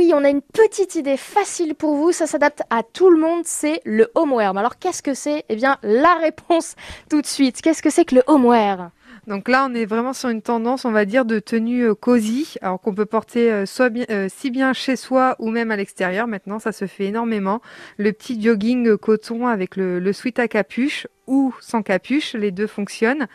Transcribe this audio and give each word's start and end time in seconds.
oui, 0.00 0.12
on 0.14 0.24
a 0.24 0.30
une 0.30 0.40
petite 0.40 0.94
idée 0.94 1.18
facile 1.18 1.74
pour 1.74 1.94
vous, 1.94 2.10
ça 2.10 2.26
s'adapte 2.26 2.62
à 2.70 2.82
tout 2.82 3.10
le 3.10 3.20
monde, 3.20 3.42
c'est 3.44 3.82
le 3.84 4.10
homewear. 4.14 4.54
Mais 4.54 4.60
alors 4.60 4.78
qu'est-ce 4.78 5.02
que 5.02 5.12
c'est? 5.12 5.44
Eh 5.50 5.56
bien, 5.56 5.76
la 5.82 6.14
réponse 6.14 6.74
tout 7.10 7.20
de 7.20 7.26
suite. 7.26 7.60
Qu'est-ce 7.60 7.82
que 7.82 7.90
c'est 7.90 8.06
que 8.06 8.14
le 8.14 8.22
homewear 8.26 8.92
donc 9.26 9.48
là, 9.48 9.66
on 9.68 9.74
est 9.74 9.84
vraiment 9.84 10.12
sur 10.12 10.28
une 10.28 10.42
tendance, 10.42 10.84
on 10.84 10.92
va 10.92 11.04
dire, 11.04 11.24
de 11.24 11.38
tenue 11.38 11.90
euh, 11.90 11.94
cosy, 11.94 12.54
alors 12.62 12.80
qu'on 12.80 12.94
peut 12.94 13.06
porter 13.06 13.52
euh, 13.52 13.66
soit 13.66 13.90
euh, 14.10 14.28
si 14.28 14.50
bien 14.50 14.72
chez 14.72 14.96
soi 14.96 15.36
ou 15.38 15.50
même 15.50 15.70
à 15.70 15.76
l'extérieur. 15.76 16.26
Maintenant, 16.26 16.58
ça 16.58 16.72
se 16.72 16.86
fait 16.86 17.06
énormément. 17.06 17.60
Le 17.98 18.12
petit 18.12 18.40
jogging 18.40 18.96
coton 18.96 19.46
avec 19.46 19.76
le, 19.76 19.98
le 19.98 20.12
sweat 20.12 20.38
à 20.38 20.48
capuche 20.48 21.06
ou 21.26 21.54
sans 21.60 21.82
capuche, 21.82 22.34
les 22.34 22.50
deux 22.50 22.66
fonctionnent. 22.66 23.26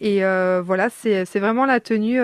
Et 0.00 0.20
voilà, 0.20 0.90
c'est 0.90 1.38
vraiment 1.38 1.64
la 1.64 1.80
tenue 1.80 2.20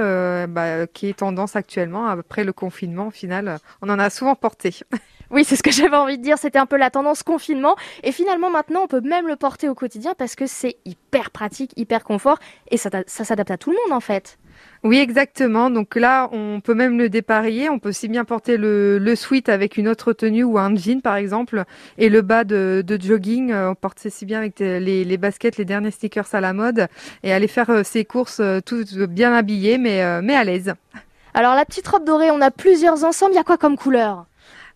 bah, 0.49 0.87
qui 0.89 1.09
est 1.09 1.19
tendance 1.19 1.57
actuellement. 1.57 2.07
Après 2.07 2.45
le 2.45 2.53
confinement, 2.53 3.07
au 3.07 3.11
final, 3.11 3.59
on 3.81 3.89
en 3.89 3.99
a 3.99 4.11
souvent 4.11 4.35
porté. 4.35 4.81
Oui, 5.33 5.45
c'est 5.45 5.57
ce 5.57 5.63
que 5.63 5.71
j'avais 5.73 5.97
envie 5.97 6.19
de 6.19 6.23
dire. 6.23 6.39
C'était 6.39 6.59
un 6.59 6.67
peu 6.67 6.77
la 6.77 6.91
tendance 6.91 7.23
confinement. 7.23 7.75
Et 8.05 8.13
finalement, 8.13 8.51
maintenant, 8.51 8.83
on 8.85 8.87
peut 8.87 9.01
même 9.01 9.27
le 9.27 9.37
porter 9.37 9.69
au 9.69 9.75
quotidien 9.75 10.15
parce 10.17 10.37
que 10.37 10.47
c'est 10.47 10.77
hyper 10.85 11.31
pratique, 11.31 11.73
hyper 11.77 12.05
confort. 12.05 12.39
Et 12.71 12.77
ça, 12.77 12.91
ça 13.07 13.25
s'adapte 13.25 13.51
à 13.51 13.57
tout 13.57 13.71
le 13.71 13.77
monde, 13.77 13.97
en 13.97 14.01
fait. 14.01 14.39
Oui, 14.85 14.99
exactement. 14.99 15.71
Donc 15.71 15.97
là, 15.97 16.29
on 16.33 16.61
peut 16.61 16.75
même 16.75 16.99
le 16.99 17.09
déparier. 17.09 17.71
On 17.71 17.79
peut 17.79 17.89
aussi 17.89 18.09
bien 18.09 18.25
porter 18.25 18.57
le, 18.57 18.99
le 18.99 19.17
sweat 19.17 19.49
avec 19.49 19.77
une 19.77 19.89
autre 19.89 20.13
tenue 20.13 20.45
ou 20.45 20.59
un 20.59 20.75
jean, 20.77 21.01
par 21.01 21.17
exemple, 21.17 21.65
et 21.99 22.09
le 22.09 22.21
bas 22.21 22.45
de, 22.45 22.83
de 22.87 23.01
jogging. 23.01 23.53
Euh, 23.53 23.71
on 23.71 23.75
porte 23.75 24.09
si 24.09 24.27
bien 24.27 24.39
avec 24.39 24.59
les, 24.59 25.05
les, 25.05 25.17
baskets, 25.17 25.57
les 25.57 25.65
derniers 25.65 25.93
sneakers 25.93 26.35
à 26.35 26.41
la 26.41 26.53
mode, 26.53 26.89
et 27.23 27.33
aller 27.33 27.49
faire 27.49 27.71
euh, 27.71 27.83
ses 27.85 28.05
courses 28.05 28.41
euh, 28.41 28.61
tout 28.61 28.85
bien 29.09 29.33
habillé, 29.33 29.79
mais, 29.79 30.21
mais 30.21 30.35
à 30.35 30.45
l'aise. 30.45 30.75
Alors 31.33 31.55
la 31.55 31.65
petite 31.65 31.87
robe 31.89 32.05
dorée, 32.05 32.31
on 32.31 32.41
a 32.41 32.51
plusieurs 32.51 33.05
ensembles. 33.05 33.33
Il 33.33 33.37
y 33.37 33.41
a 33.41 33.45
quoi 33.45 33.57
comme 33.57 33.77
couleur? 33.77 34.27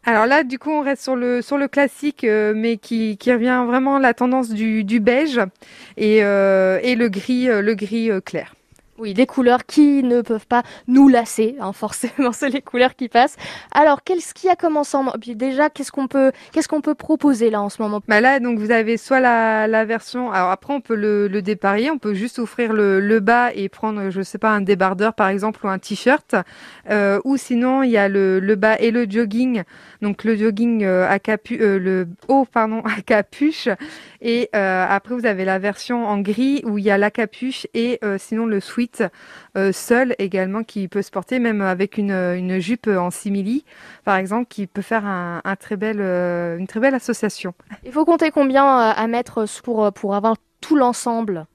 Alors 0.07 0.27
là, 0.27 0.45
du 0.45 0.59
coup, 0.61 0.71
on 0.71 0.83
reste 0.83 1.03
sur 1.03 1.17
le 1.17 1.43
sur 1.43 1.59
le 1.59 1.67
classique, 1.67 2.23
euh, 2.23 2.53
mais 2.55 2.77
qui, 2.77 3.17
qui 3.19 3.33
revient 3.33 3.65
vraiment 3.67 3.99
la 3.99 4.15
tendance 4.15 4.51
du, 4.51 4.85
du 4.85 5.01
beige 5.01 5.41
et, 5.97 6.23
euh, 6.23 6.79
et 6.83 6.95
le 6.95 7.09
gris 7.09 7.49
euh, 7.49 7.61
le 7.61 7.75
gris 7.75 8.11
clair. 8.25 8.55
Oui, 8.99 9.13
des 9.13 9.27
couleurs 9.27 9.67
qui 9.67 10.03
ne 10.03 10.23
peuvent 10.23 10.47
pas 10.47 10.63
nous 10.89 11.09
lasser, 11.09 11.57
hein, 11.61 11.73
forcément, 11.73 12.31
c'est 12.33 12.49
les 12.49 12.63
couleurs 12.63 12.97
qui 12.97 13.09
passent. 13.09 13.37
Alors, 13.73 14.03
qu'est-ce 14.03 14.33
qu'il 14.33 14.49
y 14.49 14.53
a 14.53 14.57
comme 14.57 14.79
ensemble 14.79 15.11
déjà, 15.19 15.69
qu'est-ce 15.69 15.93
qu'on 15.93 16.09
peut, 16.09 16.33
qu'est-ce 16.53 16.69
qu'on 16.69 16.81
peut 16.81 16.95
proposer 16.95 17.51
là 17.51 17.61
en 17.61 17.69
ce 17.69 17.83
moment? 17.83 18.01
Bah 18.09 18.23
là, 18.23 18.41
donc 18.41 18.59
vous 18.59 18.71
avez 18.71 18.97
soit 18.97 19.21
la, 19.21 19.85
version. 19.85 20.33
Alors 20.33 20.51
après, 20.51 20.73
on 20.73 20.81
peut 20.81 20.95
le, 20.95 21.29
le 21.29 21.43
déparier, 21.43 21.91
on 21.91 21.99
peut 21.99 22.15
juste 22.15 22.39
offrir 22.39 22.73
le, 22.73 23.21
bas 23.21 23.53
et 23.55 23.69
prendre, 23.69 24.11
je 24.11 24.23
sais 24.23 24.39
pas, 24.39 24.51
un 24.51 24.61
débardeur 24.61 25.15
par 25.15 25.29
exemple 25.29 25.65
ou 25.65 25.69
un 25.69 25.79
t-shirt. 25.79 26.35
Euh, 26.91 27.21
ou 27.25 27.37
sinon, 27.37 27.83
il 27.83 27.91
y 27.91 27.99
a 27.99 28.09
le, 28.09 28.41
bas 28.55 28.79
et 28.79 28.91
le 28.91 29.07
jogging. 29.09 29.63
Donc 30.01 30.25
le 30.25 30.37
jogging 30.37 30.85
euh, 30.85 31.09
à 31.09 31.19
capu, 31.19 31.59
euh, 31.61 31.79
le 31.79 32.09
haut 32.29 32.47
pardon 32.51 32.81
à 32.85 33.03
capuche. 33.03 33.69
Et 34.23 34.49
après, 34.53 35.15
vous 35.15 35.27
avez 35.27 35.45
la 35.45 35.59
version 35.59 36.07
en 36.07 36.19
gris 36.19 36.63
où 36.65 36.79
il 36.79 36.85
y 36.85 36.91
a 36.91 36.99
la 36.99 37.11
capuche 37.11 37.67
et 37.75 38.01
sinon 38.19 38.47
le 38.47 38.61
sweat 38.61 38.86
euh, 39.57 39.73
seul 39.73 40.15
également 40.19 40.63
qui 40.63 40.89
peut 40.89 41.03
se 41.03 41.11
porter 41.11 41.39
même 41.39 41.61
avec 41.61 41.99
une, 41.99 42.13
une 42.13 42.59
jupe 42.59 42.89
en 42.89 43.11
simili 43.11 43.65
par 44.05 44.17
exemple 44.17 44.47
qui 44.49 44.67
peut 44.67 44.83
faire 44.83 45.05
un, 45.07 45.41
très 45.59 45.77
bel, 45.77 45.99
euh, 46.01 46.59
une 46.59 46.67
très 46.67 46.81
belle 46.81 46.95
association. 46.95 47.55
Il 47.85 47.93
faut 47.93 48.05
compter 48.05 48.31
combien 48.31 48.65
euh, 48.65 48.93
à 48.97 49.07
mettre 49.07 49.45
pour, 49.63 49.93
pour 49.93 50.15
avoir 50.15 50.37
tout 50.61 50.77
l'ensemble? 50.77 51.47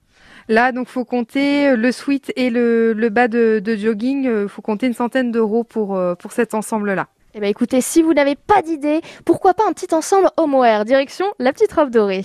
Là, 0.47 0.71
donc, 0.71 0.87
faut 0.87 1.05
compter 1.05 1.75
le 1.75 1.91
sweat 1.91 2.33
et 2.35 2.49
le, 2.49 2.93
le 2.93 3.09
bas 3.09 3.27
de, 3.27 3.61
de 3.63 3.75
jogging. 3.75 4.23
Il 4.43 4.49
faut 4.49 4.61
compter 4.61 4.87
une 4.87 4.93
centaine 4.93 5.31
d'euros 5.31 5.63
pour, 5.63 5.99
pour 6.19 6.31
cet 6.31 6.53
ensemble-là. 6.55 7.07
Eh 7.33 7.39
bien, 7.39 7.47
écoutez, 7.47 7.79
si 7.79 8.01
vous 8.01 8.13
n'avez 8.13 8.35
pas 8.35 8.61
d'idée, 8.61 9.01
pourquoi 9.23 9.53
pas 9.53 9.63
un 9.67 9.71
petit 9.71 9.93
ensemble 9.93 10.29
homoair 10.35 10.83
Direction 10.83 11.25
la 11.39 11.53
petite 11.53 11.71
robe 11.71 11.91
dorée. 11.91 12.23